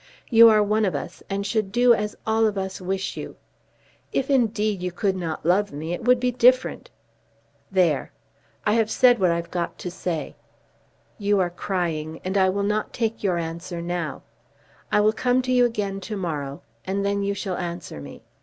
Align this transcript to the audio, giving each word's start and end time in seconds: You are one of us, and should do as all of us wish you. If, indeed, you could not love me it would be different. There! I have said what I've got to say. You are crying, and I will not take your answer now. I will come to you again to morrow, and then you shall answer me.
You 0.31 0.49
are 0.49 0.63
one 0.63 0.83
of 0.83 0.95
us, 0.95 1.21
and 1.29 1.45
should 1.45 1.71
do 1.71 1.93
as 1.93 2.15
all 2.25 2.47
of 2.47 2.57
us 2.57 2.81
wish 2.81 3.15
you. 3.15 3.35
If, 4.11 4.31
indeed, 4.31 4.81
you 4.81 4.91
could 4.91 5.15
not 5.15 5.45
love 5.45 5.71
me 5.71 5.93
it 5.93 6.03
would 6.05 6.19
be 6.19 6.31
different. 6.31 6.89
There! 7.71 8.11
I 8.65 8.73
have 8.73 8.89
said 8.89 9.19
what 9.19 9.29
I've 9.29 9.51
got 9.51 9.77
to 9.77 9.91
say. 9.91 10.35
You 11.19 11.39
are 11.39 11.51
crying, 11.51 12.19
and 12.25 12.35
I 12.35 12.49
will 12.49 12.63
not 12.63 12.93
take 12.93 13.23
your 13.23 13.37
answer 13.37 13.79
now. 13.79 14.23
I 14.91 15.01
will 15.01 15.13
come 15.13 15.39
to 15.43 15.51
you 15.51 15.65
again 15.65 16.01
to 16.01 16.17
morrow, 16.17 16.63
and 16.83 17.05
then 17.05 17.21
you 17.21 17.35
shall 17.35 17.57
answer 17.57 18.01
me. 18.01 18.23